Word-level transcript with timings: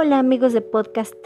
Hola 0.00 0.20
amigos 0.20 0.52
de 0.52 0.60
podcast. 0.60 1.16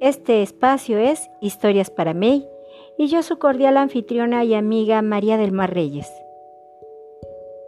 Este 0.00 0.40
espacio 0.40 0.96
es 0.96 1.28
Historias 1.42 1.90
para 1.90 2.14
May 2.14 2.48
y 2.96 3.08
yo 3.08 3.22
su 3.22 3.38
cordial 3.38 3.76
anfitriona 3.76 4.44
y 4.44 4.54
amiga 4.54 5.02
María 5.02 5.36
del 5.36 5.52
Mar 5.52 5.74
Reyes. 5.74 6.10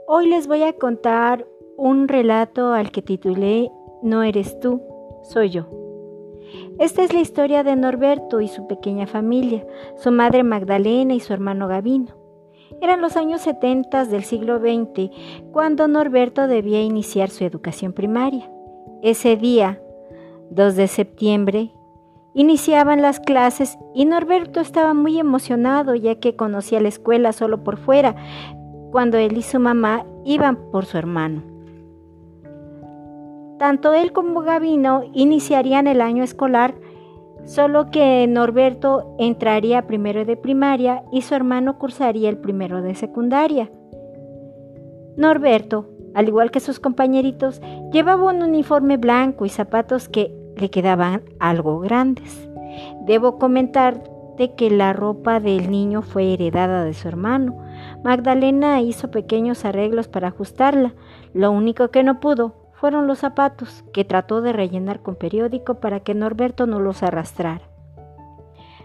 Hoy 0.06 0.30
les 0.30 0.46
voy 0.46 0.62
a 0.62 0.72
contar 0.72 1.46
un 1.76 2.08
relato 2.08 2.72
al 2.72 2.90
que 2.90 3.02
titulé 3.02 3.70
No 4.02 4.22
eres 4.22 4.58
tú, 4.60 4.80
soy 5.24 5.50
yo. 5.50 5.66
Esta 6.78 7.02
es 7.02 7.12
la 7.12 7.20
historia 7.20 7.62
de 7.62 7.76
Norberto 7.76 8.40
y 8.40 8.48
su 8.48 8.66
pequeña 8.66 9.06
familia, 9.06 9.66
su 9.98 10.10
madre 10.10 10.42
Magdalena 10.42 11.12
y 11.12 11.20
su 11.20 11.34
hermano 11.34 11.68
Gavino. 11.68 12.16
Eran 12.80 13.02
los 13.02 13.18
años 13.18 13.42
70 13.42 14.06
del 14.06 14.24
siglo 14.24 14.58
XX 14.58 15.10
cuando 15.52 15.86
Norberto 15.86 16.46
debía 16.46 16.80
iniciar 16.80 17.28
su 17.28 17.44
educación 17.44 17.92
primaria. 17.92 18.50
Ese 19.02 19.36
día, 19.36 19.82
2 20.50 20.74
de 20.74 20.88
septiembre, 20.88 21.72
iniciaban 22.34 23.02
las 23.02 23.20
clases 23.20 23.78
y 23.94 24.04
Norberto 24.04 24.60
estaba 24.60 24.94
muy 24.94 25.18
emocionado 25.18 25.94
ya 25.94 26.16
que 26.16 26.34
conocía 26.34 26.80
la 26.80 26.88
escuela 26.88 27.32
solo 27.32 27.62
por 27.62 27.76
fuera, 27.76 28.16
cuando 28.90 29.16
él 29.16 29.36
y 29.36 29.42
su 29.42 29.60
mamá 29.60 30.04
iban 30.24 30.56
por 30.72 30.86
su 30.86 30.98
hermano. 30.98 31.42
Tanto 33.58 33.94
él 33.94 34.12
como 34.12 34.40
Gavino 34.40 35.04
iniciarían 35.12 35.86
el 35.86 36.00
año 36.00 36.24
escolar, 36.24 36.74
solo 37.44 37.90
que 37.90 38.26
Norberto 38.26 39.14
entraría 39.18 39.86
primero 39.86 40.24
de 40.24 40.36
primaria 40.36 41.04
y 41.12 41.22
su 41.22 41.34
hermano 41.34 41.78
cursaría 41.78 42.28
el 42.28 42.38
primero 42.38 42.82
de 42.82 42.94
secundaria. 42.96 43.70
Norberto, 45.16 45.90
al 46.14 46.26
igual 46.26 46.50
que 46.50 46.60
sus 46.60 46.80
compañeritos, 46.80 47.60
llevaba 47.92 48.32
un 48.32 48.42
uniforme 48.42 48.96
blanco 48.96 49.44
y 49.44 49.48
zapatos 49.50 50.08
que 50.08 50.39
le 50.60 50.70
quedaban 50.70 51.22
algo 51.38 51.80
grandes. 51.80 52.48
Debo 53.06 53.38
comentarte 53.38 54.54
que 54.56 54.70
la 54.70 54.92
ropa 54.92 55.40
del 55.40 55.70
niño 55.70 56.02
fue 56.02 56.32
heredada 56.32 56.84
de 56.84 56.94
su 56.94 57.08
hermano. 57.08 57.58
Magdalena 58.04 58.80
hizo 58.80 59.10
pequeños 59.10 59.64
arreglos 59.64 60.08
para 60.08 60.28
ajustarla. 60.28 60.94
Lo 61.34 61.50
único 61.50 61.90
que 61.90 62.02
no 62.02 62.20
pudo 62.20 62.54
fueron 62.72 63.06
los 63.06 63.18
zapatos, 63.18 63.84
que 63.92 64.04
trató 64.04 64.40
de 64.40 64.52
rellenar 64.52 65.02
con 65.02 65.14
periódico 65.14 65.74
para 65.74 66.00
que 66.00 66.14
Norberto 66.14 66.66
no 66.66 66.80
los 66.80 67.02
arrastrara. 67.02 67.62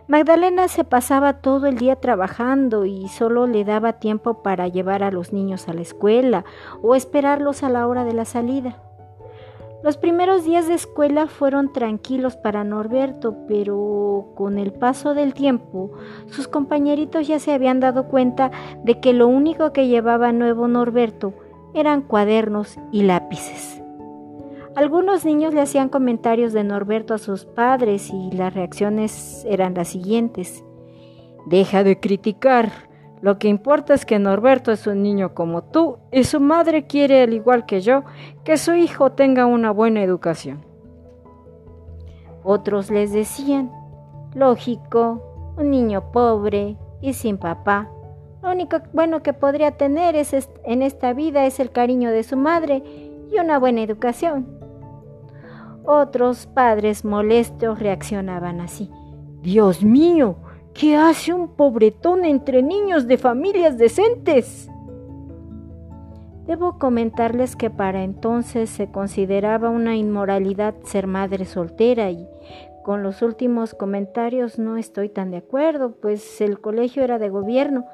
Magdalena 0.08 0.68
se 0.68 0.84
pasaba 0.84 1.42
todo 1.42 1.66
el 1.66 1.78
día 1.78 1.96
trabajando 1.96 2.86
y 2.86 3.08
solo 3.08 3.48
le 3.48 3.64
daba 3.64 3.94
tiempo 3.94 4.44
para 4.44 4.68
llevar 4.68 5.02
a 5.02 5.10
los 5.10 5.34
niños 5.34 5.68
a 5.68 5.74
la 5.74 5.82
escuela 5.82 6.46
o 6.84 6.94
esperarlos 6.94 7.64
a 7.64 7.70
la 7.70 7.88
hora 7.88 8.04
de 8.04 8.14
la 8.14 8.26
salida. 8.26 8.78
Los 9.86 9.98
primeros 9.98 10.44
días 10.44 10.68
de 10.68 10.74
escuela 10.74 11.28
fueron 11.28 11.72
tranquilos 11.72 12.38
para 12.38 12.64
Norberto, 12.64 13.36
pero 13.48 14.32
con 14.34 14.58
el 14.58 14.74
paso 14.74 15.14
del 15.14 15.36
tiempo, 15.36 15.92
sus 16.26 16.48
compañeritos 16.48 17.28
ya 17.28 17.38
se 17.38 17.54
habían 17.54 17.80
dado 17.80 18.08
cuenta 18.08 18.50
de 18.84 19.00
que 19.00 19.14
lo 19.14 19.28
único 19.28 19.74
que 19.74 19.88
llevaba 19.88 20.32
nuevo 20.32 20.68
Norberto 20.68 21.36
eran 21.76 22.02
cuadernos 22.02 22.80
y 22.92 23.04
lápices. 23.04 23.80
Algunos 24.76 25.24
niños 25.24 25.54
le 25.54 25.62
hacían 25.62 25.90
comentarios 25.90 26.52
de 26.52 26.64
Norberto 26.64 27.14
a 27.14 27.20
sus 27.20 27.46
padres 27.46 28.10
y 28.12 28.32
las 28.32 28.56
reacciones 28.56 29.46
eran 29.48 29.76
las 29.76 29.90
siguientes. 29.90 30.64
Deja 31.46 31.84
de 31.84 32.00
criticar, 32.00 32.72
lo 33.22 33.40
que 33.40 33.48
importa 33.48 33.94
es 33.94 34.06
que 34.06 34.20
Norberto 34.20 34.72
es 34.72 34.88
un 34.88 35.02
niño 35.02 35.34
como 35.34 35.64
tú 35.64 35.98
y 36.12 36.26
su 36.26 36.40
madre 36.40 36.86
quiere, 36.86 37.24
al 37.24 37.34
igual 37.34 37.66
que 37.66 37.82
yo, 37.82 38.04
que 38.44 38.58
su 38.58 38.74
hijo 38.74 39.14
tenga 39.14 39.46
una 39.46 39.72
buena 39.72 40.04
educación. 40.04 40.66
Otros 42.44 42.92
les 42.92 43.12
decían, 43.12 43.72
lógico, 44.36 45.56
un 45.58 45.72
niño 45.72 46.12
pobre 46.12 46.78
y 47.02 47.14
sin 47.14 47.38
papá. 47.38 47.90
Lo 48.44 48.52
único 48.52 48.78
bueno 48.94 49.24
que 49.24 49.34
podría 49.34 49.72
tener 49.72 50.16
es 50.16 50.50
en 50.64 50.84
esta 50.84 51.14
vida 51.14 51.46
es 51.46 51.60
el 51.60 51.72
cariño 51.72 52.12
de 52.12 52.24
su 52.24 52.38
madre 52.38 52.84
y 53.32 53.40
una 53.40 53.58
buena 53.58 53.82
educación. 53.82 54.48
Otros 55.84 56.46
padres 56.48 57.06
molestos 57.06 57.80
reaccionaban 57.80 58.62
así. 58.62 58.92
Dios 59.42 59.84
mío, 59.84 60.36
¿Qué 60.78 60.98
hace 60.98 61.34
un 61.34 61.56
pobretón 61.56 62.26
entre 62.26 62.62
niños 62.62 63.08
de 63.08 63.18
familias 63.18 63.78
decentes? 63.78 64.70
Debo 66.46 66.78
comentarles 66.78 67.56
que 67.56 67.70
para 67.70 68.04
entonces 68.04 68.70
se 68.70 68.92
consideraba 68.92 69.70
una 69.70 69.96
inmoralidad 69.96 70.76
ser 70.84 71.08
madre 71.08 71.46
soltera 71.46 72.12
y 72.12 72.28
con 72.84 73.04
los 73.04 73.22
últimos 73.22 73.74
comentarios 73.74 74.60
no 74.60 74.76
estoy 74.76 75.08
tan 75.08 75.32
de 75.32 75.38
acuerdo, 75.38 75.96
pues 76.02 76.42
el 76.42 76.60
colegio 76.60 77.04
era 77.04 77.20
de 77.20 77.30
gobierno, 77.30 77.86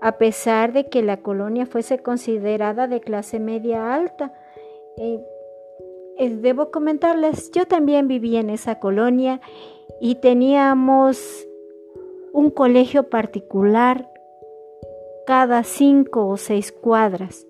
a 0.00 0.12
pesar 0.12 0.72
de 0.72 0.88
que 0.88 1.02
la 1.02 1.16
colonia 1.16 1.66
fuese 1.66 1.98
considerada 1.98 2.86
de 2.86 3.00
clase 3.00 3.40
media 3.40 3.92
alta. 3.92 4.32
Eh, 4.98 5.20
eh, 6.18 6.30
debo 6.30 6.70
comentarles, 6.70 7.50
yo 7.50 7.66
también 7.66 8.06
viví 8.06 8.36
en 8.36 8.50
esa 8.50 8.78
colonia 8.78 9.40
y 10.00 10.14
teníamos 10.14 11.48
un 12.34 12.50
colegio 12.50 13.04
particular 13.04 14.10
cada 15.24 15.62
cinco 15.62 16.26
o 16.26 16.36
seis 16.36 16.72
cuadras. 16.72 17.46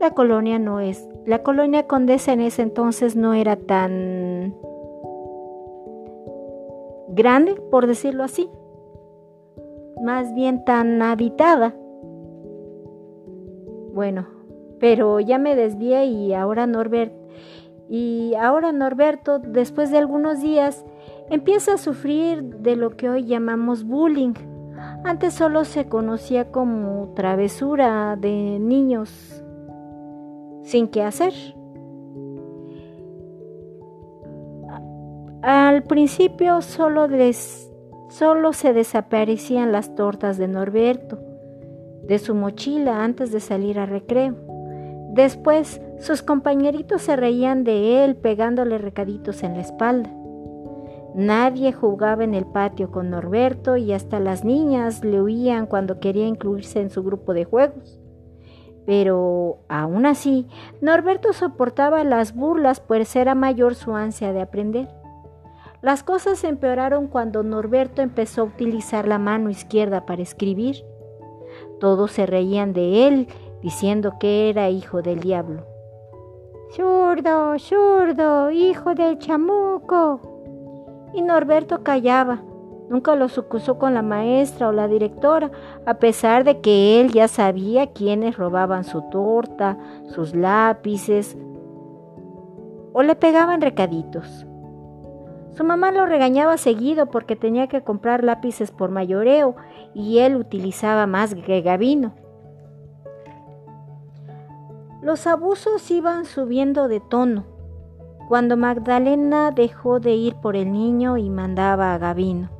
La 0.00 0.12
colonia 0.12 0.58
no 0.58 0.80
es, 0.80 1.06
la 1.26 1.42
colonia 1.42 1.86
Condesa 1.86 2.32
en 2.32 2.40
ese 2.40 2.62
entonces 2.62 3.16
no 3.16 3.34
era 3.34 3.56
tan 3.56 4.56
grande, 7.10 7.54
por 7.70 7.86
decirlo 7.86 8.24
así, 8.24 8.48
más 10.02 10.34
bien 10.34 10.64
tan 10.64 11.02
habitada. 11.02 11.76
Bueno, 13.92 14.26
pero 14.80 15.20
ya 15.20 15.36
me 15.36 15.54
desvié 15.54 16.06
y 16.06 16.32
ahora 16.32 16.66
Norbert 16.66 17.12
y 17.90 18.32
ahora 18.40 18.72
Norberto, 18.72 19.38
después 19.38 19.90
de 19.90 19.98
algunos 19.98 20.40
días, 20.40 20.82
empieza 21.32 21.74
a 21.74 21.78
sufrir 21.78 22.44
de 22.58 22.76
lo 22.76 22.90
que 22.90 23.08
hoy 23.08 23.24
llamamos 23.24 23.84
bullying. 23.84 24.34
Antes 25.02 25.32
solo 25.32 25.64
se 25.64 25.88
conocía 25.88 26.50
como 26.50 27.14
travesura 27.16 28.16
de 28.16 28.58
niños 28.60 29.42
sin 30.62 30.88
qué 30.88 31.02
hacer. 31.02 31.32
Al 35.40 35.84
principio 35.84 36.60
solo, 36.60 37.08
solo 38.10 38.52
se 38.52 38.74
desaparecían 38.74 39.72
las 39.72 39.94
tortas 39.94 40.36
de 40.36 40.48
Norberto 40.48 41.18
de 42.02 42.18
su 42.18 42.34
mochila 42.34 43.02
antes 43.02 43.32
de 43.32 43.40
salir 43.40 43.78
a 43.78 43.86
recreo. 43.86 44.36
Después 45.14 45.80
sus 45.98 46.20
compañeritos 46.22 47.00
se 47.00 47.16
reían 47.16 47.64
de 47.64 48.04
él 48.04 48.16
pegándole 48.16 48.76
recaditos 48.76 49.42
en 49.42 49.54
la 49.54 49.62
espalda. 49.62 50.10
Nadie 51.14 51.72
jugaba 51.72 52.24
en 52.24 52.34
el 52.34 52.46
patio 52.46 52.90
con 52.90 53.10
Norberto 53.10 53.76
y 53.76 53.92
hasta 53.92 54.18
las 54.18 54.44
niñas 54.44 55.04
le 55.04 55.20
huían 55.20 55.66
cuando 55.66 56.00
quería 56.00 56.26
incluirse 56.26 56.80
en 56.80 56.90
su 56.90 57.02
grupo 57.02 57.34
de 57.34 57.44
juegos. 57.44 57.98
Pero 58.86 59.58
aún 59.68 60.06
así, 60.06 60.48
Norberto 60.80 61.32
soportaba 61.32 62.02
las 62.02 62.34
burlas 62.34 62.80
pues 62.80 63.14
era 63.14 63.34
mayor 63.34 63.74
su 63.74 63.94
ansia 63.94 64.32
de 64.32 64.40
aprender. 64.40 64.88
Las 65.82 66.02
cosas 66.02 66.44
empeoraron 66.44 67.08
cuando 67.08 67.42
Norberto 67.42 68.02
empezó 68.02 68.42
a 68.42 68.44
utilizar 68.44 69.06
la 69.06 69.18
mano 69.18 69.50
izquierda 69.50 70.06
para 70.06 70.22
escribir. 70.22 70.84
Todos 71.80 72.12
se 72.12 72.24
reían 72.24 72.72
de 72.72 73.06
él, 73.06 73.28
diciendo 73.62 74.14
que 74.18 74.48
era 74.48 74.70
hijo 74.70 75.02
del 75.02 75.20
diablo. 75.20 75.66
Zurdo, 76.70 77.58
zurdo, 77.58 78.50
hijo 78.50 78.94
del 78.94 79.18
chamuco, 79.18 80.31
y 81.12 81.22
Norberto 81.22 81.82
callaba. 81.82 82.42
Nunca 82.88 83.16
los 83.16 83.38
acusó 83.38 83.78
con 83.78 83.94
la 83.94 84.02
maestra 84.02 84.68
o 84.68 84.72
la 84.72 84.88
directora, 84.88 85.50
a 85.86 85.94
pesar 85.94 86.44
de 86.44 86.60
que 86.60 87.00
él 87.00 87.12
ya 87.12 87.28
sabía 87.28 87.92
quiénes 87.92 88.36
robaban 88.36 88.84
su 88.84 89.02
torta, 89.10 89.78
sus 90.08 90.34
lápices 90.34 91.36
o 92.92 93.02
le 93.02 93.14
pegaban 93.14 93.60
recaditos. 93.60 94.46
Su 95.54 95.64
mamá 95.64 95.90
lo 95.90 96.06
regañaba 96.06 96.56
seguido 96.56 97.06
porque 97.06 97.36
tenía 97.36 97.66
que 97.66 97.82
comprar 97.82 98.24
lápices 98.24 98.70
por 98.70 98.90
mayoreo 98.90 99.54
y 99.94 100.18
él 100.18 100.36
utilizaba 100.36 101.06
más 101.06 101.34
que 101.34 101.60
Gavino. 101.62 102.14
Los 105.02 105.26
abusos 105.26 105.90
iban 105.90 106.24
subiendo 106.24 106.88
de 106.88 107.00
tono 107.00 107.51
cuando 108.28 108.56
Magdalena 108.56 109.50
dejó 109.50 110.00
de 110.00 110.14
ir 110.14 110.34
por 110.36 110.56
el 110.56 110.72
niño 110.72 111.16
y 111.18 111.30
mandaba 111.30 111.94
a 111.94 111.98
Gavino. 111.98 112.50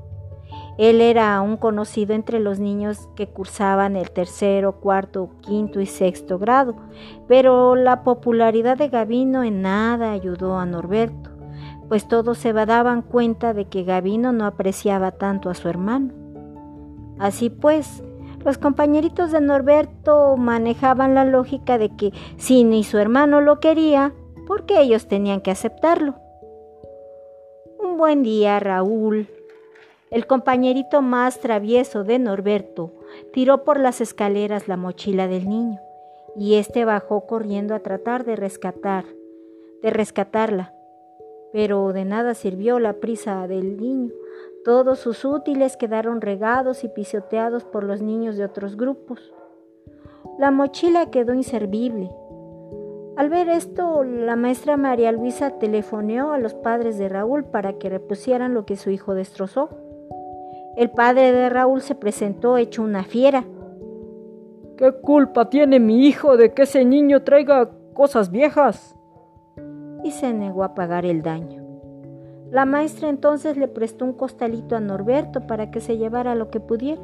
Él 0.78 1.00
era 1.00 1.36
aún 1.36 1.58
conocido 1.58 2.14
entre 2.14 2.40
los 2.40 2.58
niños 2.58 3.08
que 3.14 3.26
cursaban 3.26 3.94
el 3.94 4.10
tercero, 4.10 4.80
cuarto, 4.80 5.30
quinto 5.42 5.80
y 5.80 5.86
sexto 5.86 6.38
grado, 6.38 6.76
pero 7.28 7.76
la 7.76 8.02
popularidad 8.04 8.78
de 8.78 8.88
Gavino 8.88 9.44
en 9.44 9.62
nada 9.62 10.12
ayudó 10.12 10.58
a 10.58 10.64
Norberto, 10.64 11.30
pues 11.88 12.08
todos 12.08 12.38
se 12.38 12.52
daban 12.54 13.02
cuenta 13.02 13.52
de 13.52 13.66
que 13.66 13.84
Gavino 13.84 14.32
no 14.32 14.46
apreciaba 14.46 15.12
tanto 15.12 15.50
a 15.50 15.54
su 15.54 15.68
hermano. 15.68 16.14
Así 17.18 17.50
pues, 17.50 18.02
los 18.44 18.56
compañeritos 18.56 19.30
de 19.30 19.40
Norberto 19.40 20.36
manejaban 20.36 21.14
la 21.14 21.24
lógica 21.24 21.76
de 21.76 21.94
que 21.94 22.12
si 22.38 22.64
ni 22.64 22.82
su 22.82 22.98
hermano 22.98 23.40
lo 23.40 23.60
quería, 23.60 24.12
¿por 24.46 24.66
qué 24.66 24.80
ellos 24.80 25.06
tenían 25.06 25.40
que 25.40 25.50
aceptarlo? 25.50 26.14
Un 27.78 27.96
buen 27.96 28.22
día, 28.22 28.58
Raúl, 28.60 29.28
el 30.10 30.26
compañerito 30.26 31.02
más 31.02 31.40
travieso 31.40 32.04
de 32.04 32.18
Norberto, 32.18 32.92
tiró 33.32 33.64
por 33.64 33.80
las 33.80 34.00
escaleras 34.00 34.68
la 34.68 34.76
mochila 34.76 35.26
del 35.26 35.48
niño 35.48 35.80
y 36.36 36.54
éste 36.54 36.84
bajó 36.84 37.26
corriendo 37.26 37.74
a 37.74 37.80
tratar 37.80 38.24
de 38.24 38.36
rescatar, 38.36 39.04
de 39.82 39.90
rescatarla. 39.90 40.74
Pero 41.52 41.92
de 41.92 42.04
nada 42.04 42.34
sirvió 42.34 42.78
la 42.78 42.94
prisa 42.94 43.46
del 43.46 43.76
niño. 43.78 44.12
Todos 44.64 44.98
sus 45.00 45.24
útiles 45.24 45.76
quedaron 45.76 46.20
regados 46.20 46.84
y 46.84 46.88
pisoteados 46.88 47.64
por 47.64 47.84
los 47.84 48.00
niños 48.00 48.36
de 48.36 48.44
otros 48.44 48.76
grupos. 48.76 49.32
La 50.38 50.50
mochila 50.50 51.10
quedó 51.10 51.34
inservible. 51.34 52.10
Al 53.16 53.28
ver 53.28 53.48
esto, 53.48 54.04
la 54.04 54.36
maestra 54.36 54.76
María 54.76 55.12
Luisa 55.12 55.58
telefoneó 55.58 56.32
a 56.32 56.38
los 56.38 56.54
padres 56.54 56.98
de 56.98 57.08
Raúl 57.08 57.44
para 57.44 57.74
que 57.74 57.90
repusieran 57.90 58.54
lo 58.54 58.64
que 58.64 58.76
su 58.76 58.90
hijo 58.90 59.14
destrozó. 59.14 59.68
El 60.76 60.90
padre 60.90 61.32
de 61.32 61.48
Raúl 61.50 61.82
se 61.82 61.94
presentó 61.94 62.56
hecho 62.56 62.82
una 62.82 63.04
fiera 63.04 63.44
¿Qué 64.82 64.90
culpa 64.90 65.48
tiene 65.48 65.78
mi 65.78 66.06
hijo 66.08 66.36
de 66.36 66.54
que 66.54 66.62
ese 66.62 66.84
niño 66.84 67.22
traiga 67.22 67.70
cosas 67.94 68.32
viejas? 68.32 68.96
Y 70.02 70.10
se 70.10 70.32
negó 70.32 70.64
a 70.64 70.74
pagar 70.74 71.04
el 71.04 71.22
daño. 71.22 71.62
La 72.50 72.64
maestra 72.64 73.08
entonces 73.08 73.56
le 73.56 73.68
prestó 73.68 74.04
un 74.04 74.14
costalito 74.14 74.74
a 74.74 74.80
Norberto 74.80 75.46
para 75.46 75.70
que 75.70 75.80
se 75.80 75.98
llevara 75.98 76.34
lo 76.34 76.50
que 76.50 76.58
pudiera. 76.58 77.00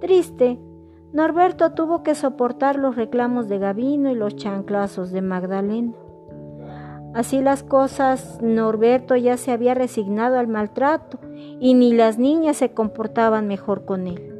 Triste, 0.00 0.58
Norberto 1.14 1.70
tuvo 1.70 2.02
que 2.02 2.16
soportar 2.16 2.76
los 2.76 2.96
reclamos 2.96 3.48
de 3.48 3.60
Gavino 3.60 4.10
y 4.10 4.16
los 4.16 4.34
chanclazos 4.34 5.12
de 5.12 5.22
Magdalena. 5.22 5.92
Así 7.14 7.40
las 7.40 7.62
cosas, 7.62 8.40
Norberto 8.42 9.14
ya 9.14 9.36
se 9.36 9.52
había 9.52 9.74
resignado 9.74 10.40
al 10.40 10.48
maltrato 10.48 11.20
y 11.60 11.74
ni 11.74 11.92
las 11.92 12.18
niñas 12.18 12.56
se 12.56 12.72
comportaban 12.72 13.46
mejor 13.46 13.84
con 13.84 14.08
él. 14.08 14.34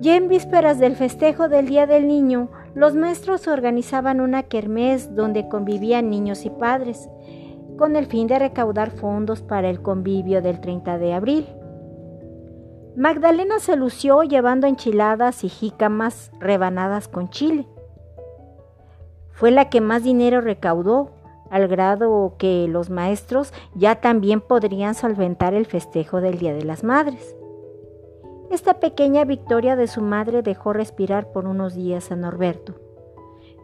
Ya 0.00 0.16
en 0.16 0.26
vísperas 0.26 0.78
del 0.78 0.96
festejo 0.96 1.50
del 1.50 1.66
Día 1.66 1.86
del 1.86 2.08
Niño, 2.08 2.48
los 2.74 2.94
maestros 2.94 3.46
organizaban 3.46 4.22
una 4.22 4.44
kermés 4.44 5.14
donde 5.14 5.48
convivían 5.48 6.08
niños 6.08 6.46
y 6.46 6.50
padres, 6.50 7.10
con 7.76 7.94
el 7.94 8.06
fin 8.06 8.26
de 8.26 8.38
recaudar 8.38 8.90
fondos 8.90 9.42
para 9.42 9.68
el 9.68 9.82
convivio 9.82 10.40
del 10.40 10.62
30 10.62 10.96
de 10.96 11.12
abril. 11.12 11.46
Magdalena 12.98 13.60
se 13.60 13.76
lució 13.76 14.24
llevando 14.24 14.66
enchiladas 14.66 15.44
y 15.44 15.48
jícamas 15.48 16.32
rebanadas 16.40 17.06
con 17.06 17.30
chile. 17.30 17.68
Fue 19.30 19.52
la 19.52 19.70
que 19.70 19.80
más 19.80 20.02
dinero 20.02 20.40
recaudó, 20.40 21.12
al 21.48 21.68
grado 21.68 22.34
que 22.38 22.66
los 22.66 22.90
maestros 22.90 23.52
ya 23.76 24.00
también 24.00 24.40
podrían 24.40 24.96
solventar 24.96 25.54
el 25.54 25.66
festejo 25.66 26.20
del 26.20 26.38
Día 26.38 26.52
de 26.54 26.64
las 26.64 26.82
Madres. 26.82 27.36
Esta 28.50 28.80
pequeña 28.80 29.24
victoria 29.24 29.76
de 29.76 29.86
su 29.86 30.02
madre 30.02 30.42
dejó 30.42 30.72
respirar 30.72 31.30
por 31.30 31.46
unos 31.46 31.76
días 31.76 32.10
a 32.10 32.16
Norberto. 32.16 32.74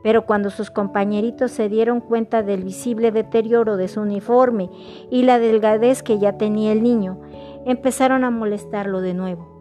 Pero 0.04 0.26
cuando 0.26 0.50
sus 0.50 0.70
compañeritos 0.70 1.50
se 1.50 1.68
dieron 1.68 2.00
cuenta 2.00 2.44
del 2.44 2.62
visible 2.62 3.10
deterioro 3.10 3.76
de 3.78 3.88
su 3.88 4.02
uniforme 4.02 4.70
y 5.10 5.22
la 5.22 5.40
delgadez 5.40 6.04
que 6.04 6.18
ya 6.18 6.36
tenía 6.36 6.70
el 6.70 6.82
niño, 6.82 7.18
empezaron 7.64 8.24
a 8.24 8.30
molestarlo 8.30 9.00
de 9.00 9.14
nuevo. 9.14 9.54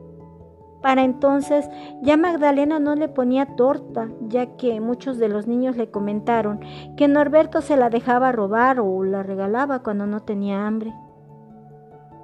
Para 0.81 1.03
entonces 1.03 1.69
ya 2.01 2.17
Magdalena 2.17 2.77
no 2.77 2.95
le 2.95 3.07
ponía 3.07 3.55
torta, 3.55 4.09
ya 4.27 4.57
que 4.57 4.81
muchos 4.81 5.17
de 5.17 5.29
los 5.29 5.47
niños 5.47 5.77
le 5.77 5.89
comentaron 5.89 6.59
que 6.97 7.07
Norberto 7.07 7.61
se 7.61 7.77
la 7.77 7.89
dejaba 7.89 8.33
robar 8.33 8.81
o 8.81 9.03
la 9.05 9.23
regalaba 9.23 9.79
cuando 9.79 10.07
no 10.07 10.23
tenía 10.23 10.67
hambre. 10.67 10.93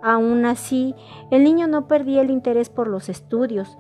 Aún 0.02 0.46
así, 0.46 0.94
el 1.32 1.46
niño 1.46 1.68
no 1.68 1.88
perdía 1.88 2.22
el 2.22 2.32
interés 2.32 2.70
por 2.70 2.88
los 2.88 3.08
estudios. 3.08 3.78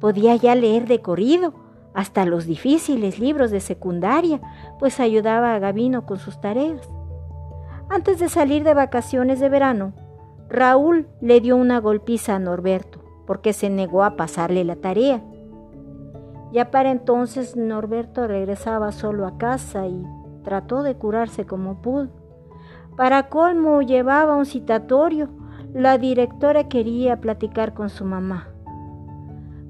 Podía 0.00 0.34
ya 0.34 0.56
leer 0.56 0.88
de 0.88 1.00
corrido, 1.00 1.54
hasta 1.94 2.24
los 2.24 2.46
difíciles 2.46 3.18
libros 3.18 3.50
de 3.50 3.60
secundaria, 3.60 4.40
pues 4.78 5.00
ayudaba 5.00 5.54
a 5.54 5.58
Gavino 5.58 6.06
con 6.06 6.18
sus 6.18 6.40
tareas. 6.40 6.88
Antes 7.88 8.18
de 8.18 8.28
salir 8.28 8.62
de 8.62 8.74
vacaciones 8.74 9.40
de 9.40 9.48
verano, 9.48 9.92
Raúl 10.50 11.06
le 11.20 11.40
dio 11.40 11.56
una 11.56 11.78
golpiza 11.78 12.34
a 12.34 12.38
Norberto, 12.38 13.00
porque 13.26 13.52
se 13.52 13.70
negó 13.70 14.02
a 14.02 14.16
pasarle 14.16 14.64
la 14.64 14.76
tarea. 14.76 15.22
Ya 16.52 16.72
para 16.72 16.90
entonces 16.90 17.56
Norberto 17.56 18.26
regresaba 18.26 18.90
solo 18.90 19.26
a 19.26 19.38
casa 19.38 19.86
y 19.86 20.04
trató 20.42 20.82
de 20.82 20.96
curarse 20.96 21.46
como 21.46 21.80
pudo. 21.80 22.08
Para 22.96 23.28
colmo 23.28 23.80
llevaba 23.82 24.36
un 24.36 24.44
citatorio 24.44 25.28
la 25.72 25.98
directora 25.98 26.68
quería 26.68 27.20
platicar 27.20 27.74
con 27.74 27.90
su 27.90 28.04
mamá. 28.04 28.48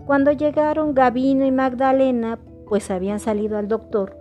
Cuando 0.07 0.33
llegaron 0.33 0.95
Gavino 0.95 1.45
y 1.45 1.53
Magdalena, 1.53 2.39
pues 2.67 2.91
habían 2.91 3.21
salido 3.21 3.59
al 3.59 3.69
doctor, 3.69 4.17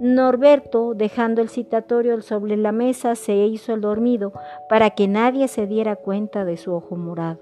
Norberto, 0.00 0.94
dejando 0.94 1.42
el 1.42 1.50
citatorio 1.50 2.22
sobre 2.22 2.56
la 2.56 2.72
mesa, 2.72 3.14
se 3.14 3.36
hizo 3.46 3.74
el 3.74 3.82
dormido 3.82 4.32
para 4.68 4.90
que 4.90 5.06
nadie 5.06 5.46
se 5.46 5.66
diera 5.66 5.94
cuenta 5.94 6.46
de 6.46 6.56
su 6.56 6.72
ojo 6.72 6.96
morado. 6.96 7.40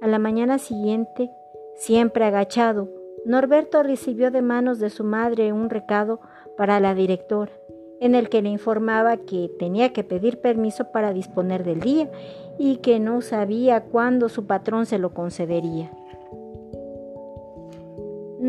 A 0.00 0.06
la 0.06 0.18
mañana 0.18 0.58
siguiente, 0.58 1.30
siempre 1.76 2.24
agachado, 2.24 2.88
Norberto 3.26 3.82
recibió 3.82 4.30
de 4.30 4.40
manos 4.40 4.78
de 4.78 4.88
su 4.88 5.04
madre 5.04 5.52
un 5.52 5.68
recado 5.68 6.20
para 6.56 6.80
la 6.80 6.94
directora 6.94 7.52
en 8.00 8.14
el 8.14 8.28
que 8.28 8.42
le 8.42 8.50
informaba 8.50 9.16
que 9.16 9.50
tenía 9.58 9.92
que 9.92 10.04
pedir 10.04 10.40
permiso 10.40 10.92
para 10.92 11.12
disponer 11.12 11.64
del 11.64 11.80
día 11.80 12.10
y 12.58 12.76
que 12.76 13.00
no 13.00 13.20
sabía 13.22 13.84
cuándo 13.84 14.28
su 14.28 14.46
patrón 14.46 14.86
se 14.86 14.98
lo 14.98 15.14
concedería. 15.14 15.90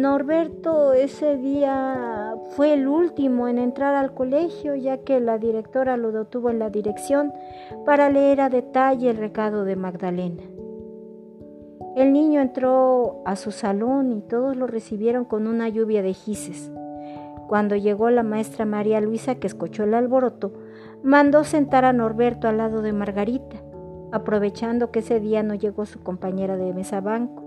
Norberto 0.06 0.94
ese 0.94 1.36
día 1.36 2.36
fue 2.52 2.74
el 2.74 2.88
último 2.88 3.48
en 3.48 3.58
entrar 3.58 3.96
al 3.96 4.14
colegio 4.14 4.76
ya 4.76 5.00
que 5.00 5.20
la 5.20 5.40
directora 5.40 5.98
lo 5.98 6.12
detuvo 6.12 6.52
en 6.52 6.60
la 6.60 6.70
dirección 6.70 7.34
para 7.88 8.12
leer 8.12 8.40
a 8.40 8.50
detalle 8.50 9.10
el 9.10 9.18
recado 9.18 9.66
de 9.66 9.76
Magdalena. 9.76 10.44
El 11.96 12.14
niño 12.14 12.40
entró 12.40 13.24
a 13.26 13.36
su 13.36 13.50
salón 13.50 14.12
y 14.12 14.22
todos 14.22 14.56
lo 14.56 14.68
recibieron 14.68 15.26
con 15.26 15.48
una 15.48 15.70
lluvia 15.70 16.04
de 16.04 16.14
gises. 16.14 16.72
Cuando 17.48 17.76
llegó 17.76 18.12
la 18.12 18.22
maestra 18.22 18.64
María 18.64 19.02
Luisa, 19.02 19.34
que 19.34 19.48
escuchó 19.48 19.86
el 19.86 19.96
alboroto, 19.96 20.54
mandó 21.02 21.44
sentar 21.44 21.84
a 21.84 21.94
Norberto 21.94 22.48
al 22.48 22.58
lado 22.58 22.84
de 22.84 22.94
Margarita, 22.94 23.58
aprovechando 24.12 24.92
que 24.92 25.00
ese 25.00 25.20
día 25.20 25.42
no 25.42 25.56
llegó 25.56 25.88
su 25.88 26.04
compañera 26.04 26.58
de 26.58 26.76
mesa 26.76 27.02
banco. 27.02 27.42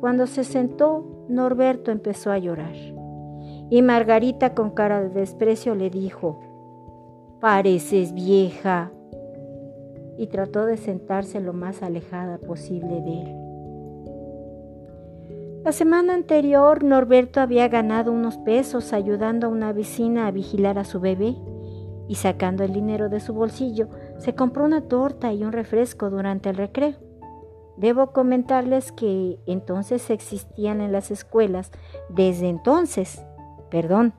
Cuando 0.00 0.26
se 0.26 0.44
sentó, 0.44 1.17
Norberto 1.28 1.90
empezó 1.90 2.30
a 2.30 2.38
llorar. 2.38 2.74
Y 3.70 3.82
Margarita 3.82 4.54
con 4.54 4.70
cara 4.70 5.02
de 5.02 5.10
desprecio 5.10 5.74
le 5.74 5.90
dijo, 5.90 6.40
Pareces 7.40 8.12
vieja. 8.14 8.90
Y 10.16 10.26
trató 10.26 10.66
de 10.66 10.76
sentarse 10.76 11.40
lo 11.40 11.52
más 11.52 11.82
alejada 11.82 12.38
posible 12.38 13.00
de 13.00 13.22
él. 13.22 13.48
La 15.64 15.72
semana 15.72 16.14
anterior 16.14 16.82
Norberto 16.82 17.40
había 17.40 17.68
ganado 17.68 18.10
unos 18.10 18.38
pesos 18.38 18.92
ayudando 18.92 19.46
a 19.46 19.50
una 19.50 19.72
vecina 19.72 20.26
a 20.26 20.30
vigilar 20.30 20.78
a 20.78 20.84
su 20.84 20.98
bebé 20.98 21.36
y 22.08 22.14
sacando 22.14 22.64
el 22.64 22.72
dinero 22.72 23.08
de 23.08 23.20
su 23.20 23.34
bolsillo 23.34 23.88
se 24.16 24.34
compró 24.34 24.64
una 24.64 24.80
torta 24.80 25.32
y 25.32 25.44
un 25.44 25.52
refresco 25.52 26.10
durante 26.10 26.48
el 26.48 26.56
recreo. 26.56 27.07
Debo 27.78 28.08
comentarles 28.08 28.90
que 28.90 29.38
entonces 29.46 30.10
existían 30.10 30.80
en 30.80 30.90
las 30.90 31.12
escuelas, 31.12 31.70
desde 32.08 32.48
entonces, 32.48 33.24
perdón, 33.70 34.14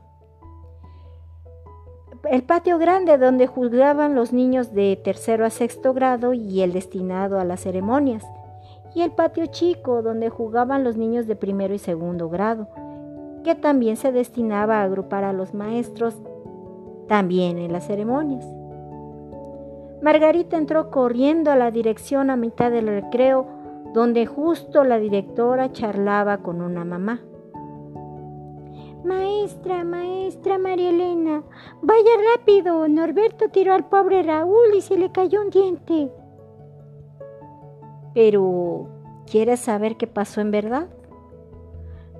el 2.29 2.43
patio 2.43 2.77
grande 2.77 3.17
donde 3.17 3.47
jugaban 3.47 4.15
los 4.15 4.31
niños 4.31 4.73
de 4.73 4.95
tercero 4.95 5.45
a 5.45 5.49
sexto 5.49 5.93
grado 5.93 6.33
y 6.33 6.61
el 6.61 6.71
destinado 6.71 7.37
a 7.37 7.43
las 7.43 7.61
ceremonias 7.61 8.25
y 8.95 9.01
el 9.01 9.11
patio 9.11 9.45
chico 9.47 10.01
donde 10.03 10.29
jugaban 10.29 10.85
los 10.85 10.95
niños 10.95 11.27
de 11.27 11.35
primero 11.35 11.73
y 11.73 11.79
segundo 11.79 12.29
grado, 12.29 12.69
que 13.43 13.55
también 13.55 13.97
se 13.97 14.13
destinaba 14.13 14.79
a 14.79 14.83
agrupar 14.83 15.25
a 15.25 15.33
los 15.33 15.53
maestros 15.53 16.15
también 17.09 17.57
en 17.57 17.73
las 17.73 17.87
ceremonias. 17.87 18.45
Margarita 20.01 20.57
entró 20.57 20.91
corriendo 20.91 21.51
a 21.51 21.55
la 21.55 21.71
dirección 21.71 22.29
a 22.29 22.35
mitad 22.35 22.71
del 22.71 22.87
recreo, 22.87 23.47
donde 23.93 24.25
justo 24.25 24.83
la 24.83 24.97
directora 24.97 25.71
charlaba 25.71 26.37
con 26.37 26.61
una 26.61 26.85
mamá. 26.85 27.21
Maestra, 29.03 29.83
maestra 29.83 30.57
María 30.57 30.89
Elena, 30.89 31.43
vaya 31.81 32.11
rápido. 32.35 32.87
Norberto 32.87 33.49
tiró 33.49 33.73
al 33.73 33.87
pobre 33.87 34.23
Raúl 34.23 34.73
y 34.77 34.81
se 34.81 34.97
le 34.97 35.11
cayó 35.11 35.41
un 35.41 35.49
diente. 35.49 36.11
Pero, 38.13 38.87
¿quieres 39.29 39.61
saber 39.61 39.97
qué 39.97 40.07
pasó 40.07 40.41
en 40.41 40.51
verdad? 40.51 40.87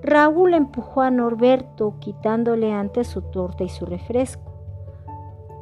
Raúl 0.02 0.54
empujó 0.54 1.02
a 1.02 1.10
Norberto 1.10 1.94
quitándole 2.00 2.72
antes 2.72 3.08
su 3.08 3.22
torta 3.22 3.64
y 3.64 3.68
su 3.68 3.84
refresco. 3.84 4.50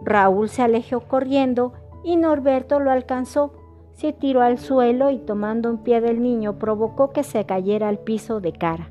Raúl 0.05 0.49
se 0.49 0.63
alejó 0.63 1.01
corriendo 1.01 1.73
y 2.05 2.17
Norberto 2.17 2.81
lo 2.81 2.91
alcanzó. 2.91 3.53
Se 3.93 4.13
tiró 4.13 4.43
al 4.43 4.59
suelo 4.59 5.11
y 5.11 5.19
tomando 5.19 5.71
un 5.71 5.83
pie 5.83 6.01
del 6.01 6.23
niño 6.23 6.59
provocó 6.59 7.11
que 7.11 7.25
se 7.25 7.45
cayera 7.45 7.89
al 7.89 7.99
piso 7.99 8.41
de 8.41 8.53
cara. 8.53 8.91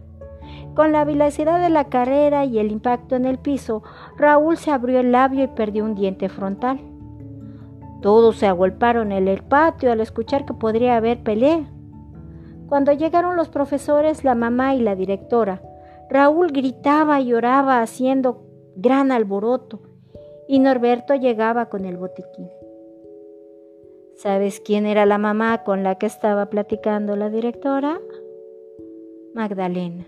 Con 0.75 0.91
la 0.91 1.05
velocidad 1.05 1.59
de 1.59 1.69
la 1.69 1.85
carrera 1.85 2.45
y 2.45 2.59
el 2.59 2.71
impacto 2.71 3.15
en 3.15 3.25
el 3.25 3.39
piso, 3.39 3.83
Raúl 4.17 4.57
se 4.57 4.71
abrió 4.71 4.99
el 4.99 5.11
labio 5.11 5.43
y 5.43 5.47
perdió 5.47 5.83
un 5.83 5.95
diente 5.95 6.29
frontal. 6.29 6.79
Todos 8.01 8.37
se 8.37 8.47
agolparon 8.47 9.11
en 9.11 9.27
el 9.27 9.43
patio 9.43 9.91
al 9.91 10.01
escuchar 10.01 10.45
que 10.45 10.53
podría 10.53 10.97
haber 10.97 11.23
pelea. 11.23 11.69
Cuando 12.67 12.91
llegaron 12.91 13.35
los 13.35 13.49
profesores, 13.49 14.23
la 14.23 14.35
mamá 14.35 14.75
y 14.75 14.81
la 14.81 14.95
directora, 14.95 15.61
Raúl 16.09 16.51
gritaba 16.51 17.19
y 17.19 17.27
lloraba 17.27 17.81
haciendo 17.81 18.43
gran 18.75 19.11
alboroto 19.11 19.81
y 20.47 20.59
Norberto 20.59 21.15
llegaba 21.15 21.67
con 21.69 21.85
el 21.85 21.97
botiquín. 21.97 22.49
¿Sabes 24.17 24.59
quién 24.59 24.87
era 24.87 25.05
la 25.05 25.19
mamá 25.19 25.63
con 25.63 25.83
la 25.83 25.99
que 25.99 26.07
estaba 26.07 26.47
platicando 26.47 27.15
la 27.15 27.29
directora? 27.29 28.01
Magdalena. 29.35 30.07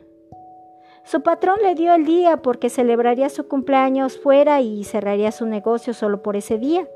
Su 1.03 1.21
patrón 1.21 1.57
le 1.61 1.75
dio 1.75 1.93
el 1.93 2.05
día 2.05 2.37
porque 2.37 2.71
celebraría 2.71 3.29
su 3.29 3.47
cumpleaños 3.47 4.17
fuera 4.17 4.61
y 4.61 4.83
cerraría 4.83 5.31
su 5.31 5.45
negocio 5.45 5.93
solo 5.93 6.23
por 6.23 6.35
ese 6.35 6.57
día. 6.57 6.87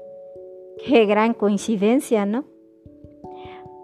Qué 0.83 1.05
gran 1.05 1.35
coincidencia, 1.35 2.25
¿no? 2.25 2.45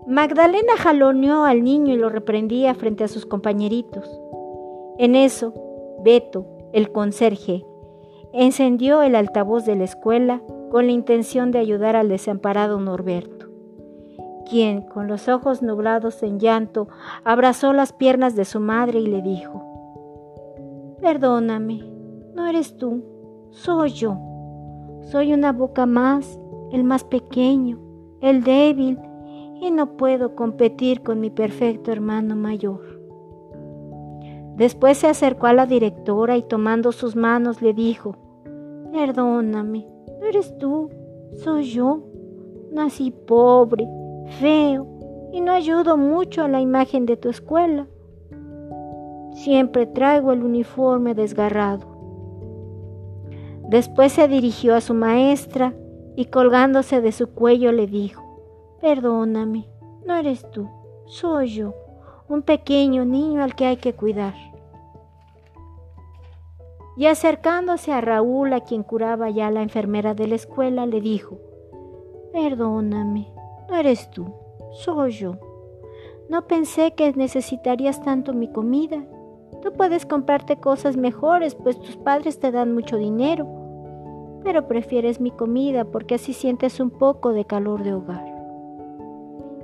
Magdalena 0.07 0.75
jaloneó 0.75 1.45
al 1.45 1.63
niño 1.63 1.93
y 1.93 1.97
lo 1.97 2.09
reprendía 2.09 2.73
frente 2.73 3.03
a 3.03 3.07
sus 3.07 3.27
compañeritos. 3.27 4.09
En 4.97 5.13
eso, 5.13 5.53
Beto, 6.03 6.47
el 6.73 6.91
conserje, 6.91 7.63
encendió 8.33 9.03
el 9.03 9.15
altavoz 9.15 9.65
de 9.65 9.75
la 9.75 9.83
escuela 9.83 10.41
con 10.69 10.87
la 10.87 10.91
intención 10.91 11.51
de 11.51 11.59
ayudar 11.59 11.95
al 11.95 12.09
desamparado 12.09 12.79
Norberto, 12.79 13.47
quien, 14.49 14.81
con 14.81 15.07
los 15.07 15.27
ojos 15.27 15.61
nublados 15.61 16.23
en 16.23 16.39
llanto, 16.39 16.87
abrazó 17.23 17.73
las 17.73 17.93
piernas 17.93 18.35
de 18.35 18.45
su 18.45 18.59
madre 18.59 18.99
y 18.99 19.07
le 19.07 19.21
dijo, 19.21 19.65
Perdóname, 21.01 21.83
no 22.35 22.47
eres 22.47 22.77
tú, 22.77 23.03
soy 23.51 23.91
yo. 23.91 24.17
Soy 25.03 25.33
una 25.33 25.53
boca 25.53 25.85
más, 25.85 26.39
el 26.71 26.83
más 26.83 27.03
pequeño, 27.03 27.79
el 28.21 28.43
débil, 28.43 28.99
y 29.61 29.71
no 29.71 29.97
puedo 29.97 30.35
competir 30.35 31.01
con 31.01 31.19
mi 31.19 31.29
perfecto 31.29 31.91
hermano 31.91 32.35
mayor. 32.35 32.99
Después 34.55 34.97
se 34.97 35.07
acercó 35.07 35.47
a 35.47 35.53
la 35.53 35.65
directora 35.65 36.37
y 36.37 36.43
tomando 36.43 36.91
sus 36.91 37.15
manos 37.15 37.61
le 37.61 37.73
dijo, 37.73 38.15
Perdóname, 38.91 39.87
no 40.19 40.27
eres 40.27 40.57
tú, 40.57 40.89
soy 41.35 41.63
yo. 41.63 42.03
Nací 42.71 43.11
pobre, 43.11 43.87
feo, 44.39 44.87
y 45.31 45.41
no 45.41 45.51
ayudo 45.51 45.97
mucho 45.97 46.43
a 46.43 46.47
la 46.47 46.61
imagen 46.61 47.05
de 47.05 47.17
tu 47.17 47.29
escuela. 47.29 47.87
Siempre 49.33 49.85
traigo 49.87 50.31
el 50.31 50.43
uniforme 50.43 51.15
desgarrado. 51.15 51.87
Después 53.69 54.11
se 54.11 54.27
dirigió 54.27 54.75
a 54.75 54.81
su 54.81 54.93
maestra 54.93 55.73
y 56.15 56.25
colgándose 56.25 57.01
de 57.01 57.11
su 57.11 57.27
cuello 57.27 57.71
le 57.71 57.87
dijo, 57.87 58.23
Perdóname, 58.81 59.67
no 60.05 60.15
eres 60.15 60.49
tú, 60.51 60.67
soy 61.05 61.49
yo, 61.49 61.73
un 62.27 62.41
pequeño 62.41 63.05
niño 63.05 63.43
al 63.43 63.55
que 63.55 63.65
hay 63.65 63.77
que 63.77 63.93
cuidar. 63.93 64.33
Y 66.99 67.07
acercándose 67.07 67.91
a 67.91 68.01
Raúl, 68.01 68.53
a 68.53 68.59
quien 68.59 68.83
curaba 68.83 69.31
ya 69.31 69.49
la 69.49 69.63
enfermera 69.63 70.13
de 70.13 70.27
la 70.27 70.35
escuela, 70.35 70.85
le 70.85 71.01
dijo, 71.01 71.39
Perdóname, 72.31 73.33
no 73.67 73.75
eres 73.75 74.11
tú, 74.11 74.27
soy 74.73 75.13
yo. 75.13 75.37
No 76.29 76.45
pensé 76.45 76.93
que 76.93 77.11
necesitarías 77.13 78.03
tanto 78.03 78.33
mi 78.33 78.51
comida 78.51 79.03
Tú 79.61 79.73
puedes 79.73 80.05
comprarte 80.05 80.57
cosas 80.57 80.95
mejores, 80.95 81.53
pues 81.53 81.77
tus 81.79 81.97
padres 81.97 82.39
te 82.39 82.51
dan 82.51 82.73
mucho 82.73 82.95
dinero, 82.95 83.45
pero 84.43 84.67
prefieres 84.67 85.19
mi 85.19 85.31
comida 85.31 85.83
porque 85.83 86.15
así 86.15 86.31
sientes 86.31 86.79
un 86.79 86.91
poco 86.91 87.33
de 87.33 87.43
calor 87.43 87.83
de 87.83 87.93
hogar. 87.93 88.25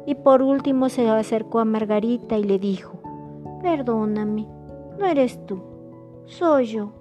Y 0.06 0.16
por 0.16 0.42
último 0.42 0.90
se 0.90 1.10
acercó 1.10 1.60
a 1.60 1.66
Margarita 1.66 2.38
y 2.38 2.44
le 2.44 2.60
dijo, 2.60 3.00
Perdóname, 3.62 4.48
no 5.00 5.06
eres 5.06 5.44
tú, 5.46 5.62
soy 6.26 6.66
yo. 6.66 6.92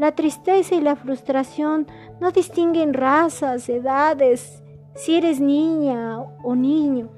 La 0.00 0.16
tristeza 0.16 0.74
y 0.74 0.80
la 0.80 0.96
frustración 0.96 1.86
no 2.20 2.32
distinguen 2.32 2.92
razas, 2.92 3.68
edades, 3.68 4.64
si 4.96 5.14
eres 5.14 5.40
niña 5.40 6.18
o 6.42 6.56
niño. 6.56 7.10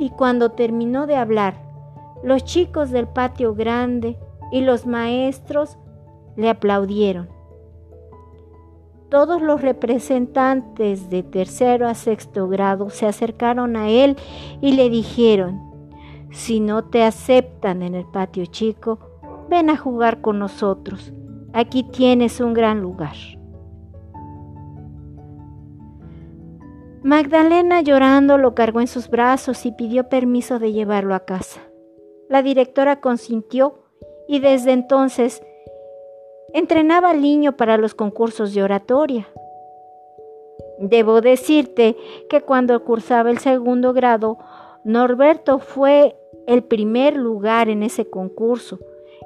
y 0.00 0.08
cuando 0.08 0.52
terminó 0.52 1.06
de 1.06 1.14
hablar, 1.14 1.62
los 2.24 2.42
chicos 2.44 2.90
del 2.90 3.06
patio 3.06 3.54
grande 3.54 4.16
y 4.50 4.62
los 4.62 4.86
maestros 4.86 5.76
le 6.36 6.48
aplaudieron. 6.48 7.28
Todos 9.10 9.42
los 9.42 9.60
representantes 9.60 11.10
de 11.10 11.22
tercero 11.22 11.86
a 11.86 11.94
sexto 11.94 12.48
grado 12.48 12.88
se 12.88 13.06
acercaron 13.06 13.76
a 13.76 13.90
él 13.90 14.16
y 14.62 14.72
le 14.72 14.88
dijeron, 14.88 15.60
si 16.30 16.60
no 16.60 16.84
te 16.84 17.04
aceptan 17.04 17.82
en 17.82 17.94
el 17.94 18.06
patio 18.06 18.46
chico, 18.46 19.09
ven 19.50 19.68
a 19.68 19.76
jugar 19.76 20.22
con 20.22 20.38
nosotros. 20.38 21.12
Aquí 21.52 21.82
tienes 21.82 22.40
un 22.40 22.54
gran 22.54 22.80
lugar. 22.80 23.16
Magdalena 27.02 27.80
llorando 27.80 28.38
lo 28.38 28.54
cargó 28.54 28.80
en 28.80 28.86
sus 28.86 29.08
brazos 29.08 29.66
y 29.66 29.72
pidió 29.72 30.08
permiso 30.08 30.58
de 30.58 30.72
llevarlo 30.72 31.14
a 31.14 31.24
casa. 31.24 31.60
La 32.28 32.42
directora 32.42 33.00
consintió 33.00 33.80
y 34.28 34.38
desde 34.38 34.72
entonces 34.72 35.42
entrenaba 36.54 37.10
al 37.10 37.20
niño 37.20 37.56
para 37.56 37.76
los 37.76 37.94
concursos 37.94 38.54
de 38.54 38.62
oratoria. 38.62 39.28
Debo 40.78 41.20
decirte 41.20 41.96
que 42.28 42.42
cuando 42.42 42.84
cursaba 42.84 43.30
el 43.30 43.38
segundo 43.38 43.92
grado, 43.92 44.38
Norberto 44.84 45.58
fue 45.58 46.16
el 46.46 46.62
primer 46.62 47.16
lugar 47.16 47.68
en 47.68 47.82
ese 47.82 48.08
concurso 48.08 48.78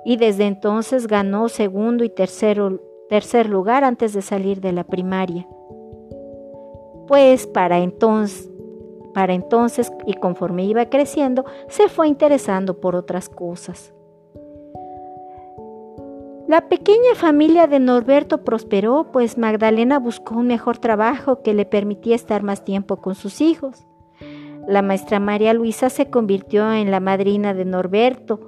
y 0.04 0.16
desde 0.16 0.46
entonces 0.46 1.06
ganó 1.06 1.48
segundo 1.48 2.04
y 2.04 2.08
tercero, 2.08 2.80
tercer 3.08 3.48
lugar 3.48 3.84
antes 3.84 4.12
de 4.12 4.22
salir 4.22 4.60
de 4.60 4.72
la 4.72 4.84
primaria 4.84 5.46
pues 7.06 7.46
para 7.46 7.78
entonces, 7.78 8.50
para 9.12 9.34
entonces 9.34 9.92
y 10.06 10.14
conforme 10.14 10.64
iba 10.64 10.86
creciendo, 10.86 11.44
se 11.68 11.88
fue 11.88 12.08
interesando 12.08 12.80
por 12.80 12.96
otras 12.96 13.28
cosas. 13.28 13.92
La 16.46 16.68
pequeña 16.68 17.14
familia 17.14 17.66
de 17.66 17.80
Norberto 17.80 18.44
prosperó, 18.44 19.10
pues 19.12 19.38
Magdalena 19.38 19.98
buscó 19.98 20.34
un 20.34 20.46
mejor 20.46 20.78
trabajo 20.78 21.42
que 21.42 21.54
le 21.54 21.64
permitía 21.64 22.14
estar 22.14 22.42
más 22.42 22.64
tiempo 22.64 22.96
con 22.96 23.14
sus 23.14 23.40
hijos. 23.40 23.86
La 24.68 24.82
maestra 24.82 25.20
María 25.20 25.54
Luisa 25.54 25.88
se 25.90 26.10
convirtió 26.10 26.70
en 26.72 26.90
la 26.90 27.00
madrina 27.00 27.54
de 27.54 27.64
Norberto 27.64 28.40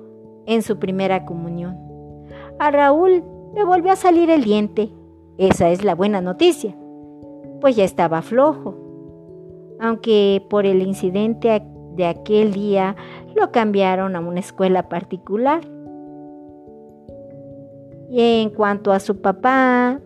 en 0.46 0.62
su 0.62 0.78
primera 0.78 1.24
comunión. 1.24 1.76
A 2.58 2.70
Raúl 2.70 3.22
le 3.54 3.64
volvió 3.64 3.92
a 3.92 3.96
salir 3.96 4.30
el 4.30 4.44
diente. 4.44 4.90
Esa 5.38 5.70
es 5.70 5.84
la 5.84 5.94
buena 5.94 6.20
noticia 6.20 6.76
pues 7.60 7.76
ya 7.76 7.84
estaba 7.84 8.22
flojo. 8.22 8.74
Aunque 9.80 10.44
por 10.48 10.66
el 10.66 10.82
incidente 10.82 11.62
de 11.94 12.06
aquel 12.06 12.52
día 12.52 12.96
lo 13.34 13.50
cambiaron 13.50 14.16
a 14.16 14.20
una 14.20 14.40
escuela 14.40 14.88
particular. 14.88 15.62
Y 18.08 18.20
en 18.42 18.50
cuanto 18.50 18.92
a 18.92 19.00
su 19.00 19.20
papá, 19.20 20.00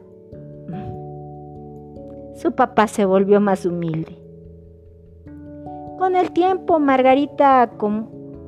su 2.34 2.52
papá 2.52 2.86
se 2.86 3.04
volvió 3.04 3.40
más 3.40 3.66
humilde. 3.66 4.16
Con 5.98 6.16
el 6.16 6.32
tiempo, 6.32 6.78
Margarita, 6.78 7.72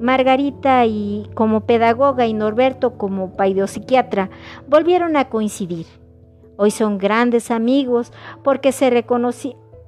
Margarita 0.01 0.85
y 0.87 1.31
como 1.35 1.61
pedagoga 1.63 2.27
y 2.27 2.35
Norberto 2.35 2.99
como 2.99 3.33
psiquiatra 3.67 4.31
volvieron 4.69 5.17
a 5.17 5.29
coincidir. 5.29 5.87
Hoy 6.57 6.71
son 6.71 6.99
grandes 6.99 7.51
amigos 7.51 8.13
porque 8.43 8.73
se, 8.73 9.05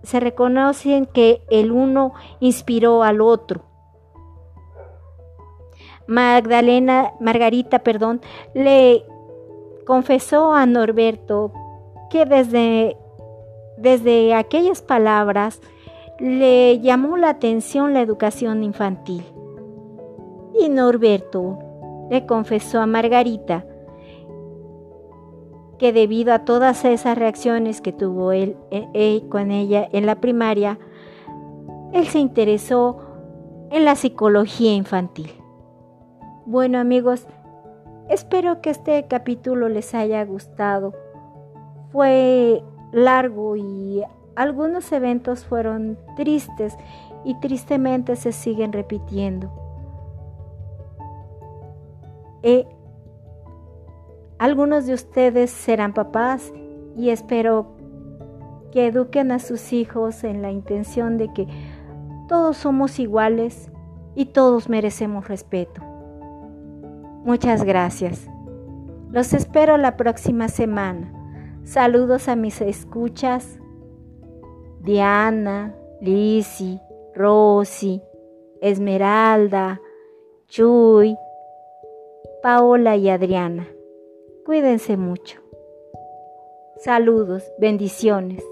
se 0.03 0.21
reconocen 0.21 1.07
que 1.07 1.43
el 1.51 1.73
uno 1.73 2.15
inspiró 2.41 3.03
al 3.03 3.21
otro. 3.21 3.65
Magdalena, 6.07 7.13
Margarita, 7.21 7.79
perdón, 7.79 8.21
le 8.55 9.05
confesó 9.87 10.53
a 10.53 10.67
Norberto 10.67 11.53
que 12.11 12.27
desde 13.77 14.35
aquellas 14.35 14.83
palabras 14.83 15.61
le 16.19 16.81
llamó 16.81 17.17
la 17.17 17.31
atención 17.31 17.95
la 17.95 18.01
educación 18.01 18.63
infantil. 18.63 19.25
Y 20.59 20.69
Norberto 20.69 21.59
le 22.11 22.27
confesó 22.27 22.81
a 22.81 22.87
Margarita 22.87 23.67
que 25.79 25.93
debido 25.93 26.33
a 26.33 26.45
todas 26.45 26.85
esas 26.85 27.19
reacciones 27.19 27.81
que 27.81 27.93
tuvo 27.93 28.33
él, 28.33 28.57
eh, 28.71 28.89
eh, 28.95 29.23
con 29.29 29.51
ella 29.51 29.89
en 29.93 30.07
la 30.07 30.21
primaria, 30.21 30.79
él 31.93 32.07
se 32.07 32.19
interesó 32.19 32.99
en 33.71 33.85
la 33.85 33.97
psicología 33.97 34.73
infantil. 34.75 35.31
Bueno 36.47 36.79
amigos, 36.79 37.27
espero 38.09 38.61
que 38.61 38.71
este 38.71 39.07
capítulo 39.09 39.69
les 39.69 39.95
haya 39.95 40.25
gustado. 40.25 40.93
Fue 41.91 42.63
largo 42.93 43.57
y 43.57 44.03
algunos 44.37 44.91
eventos 44.93 45.45
fueron 45.45 45.99
tristes 46.17 46.77
y 47.25 47.39
tristemente 47.41 48.17
se 48.17 48.33
siguen 48.33 48.73
repitiendo. 48.73 49.64
Eh, 52.47 52.67
algunos 54.39 54.85
de 54.85 54.93
ustedes 54.93 55.51
serán 55.51 55.95
papás 55.95 56.53
y 56.95 57.09
espero 57.09 57.75
que 58.71 58.87
eduquen 58.87 59.33
a 59.33 59.39
sus 59.39 59.73
hijos 59.73 60.25
en 60.25 60.43
la 60.43 60.51
intención 60.51 61.17
de 61.17 61.33
que 61.33 61.49
todos 62.29 62.59
somos 62.59 62.99
iguales 62.99 63.71
y 64.15 64.27
todos 64.27 64.69
merecemos 64.69 65.27
respeto. 65.27 65.81
Muchas 67.25 67.65
gracias. 67.65 68.29
Los 69.11 69.33
espero 69.33 69.79
la 69.79 69.97
próxima 69.97 70.49
semana. 70.49 71.11
Saludos 71.65 72.29
a 72.29 72.37
mis 72.37 72.61
escuchas. 72.61 73.59
Diana, 74.81 75.75
Lisi, 76.03 76.79
Rosy, 77.15 78.03
Esmeralda, 78.61 79.81
Chuy, 80.47 81.17
Paola 82.45 82.95
y 82.99 83.09
Adriana. 83.09 83.67
Cuídense 84.45 84.99
mucho. 84.99 85.41
Saludos, 86.77 87.43
bendiciones. 87.59 88.45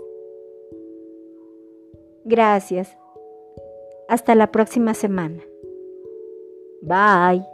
Gracias. 2.25 2.97
Hasta 4.09 4.35
la 4.35 4.51
próxima 4.51 4.95
semana. 4.95 5.43
Bye. 6.81 7.52